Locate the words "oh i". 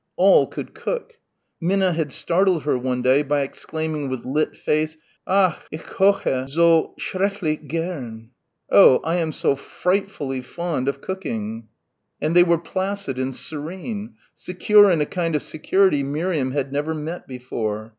8.71-9.17